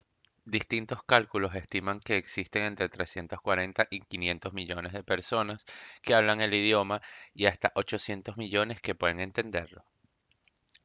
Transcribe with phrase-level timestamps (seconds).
[0.45, 5.63] distintos cálculos estiman que existen entre 340 y 500 millones de personas
[6.01, 7.03] que hablan el idioma
[7.35, 9.85] y hasta 800 millones que pueden entenderlo